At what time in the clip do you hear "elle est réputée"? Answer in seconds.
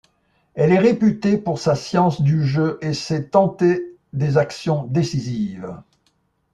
0.55-1.37